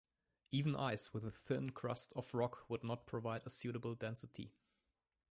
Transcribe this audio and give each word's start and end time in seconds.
Even 0.49 0.75
ice 0.75 1.13
with 1.13 1.23
a 1.23 1.29
thin 1.29 1.69
crust 1.69 2.11
of 2.15 2.33
rock 2.33 2.67
would 2.67 2.83
not 2.83 3.05
provide 3.05 3.43
a 3.45 3.51
suitable 3.51 3.93
density. 3.93 4.51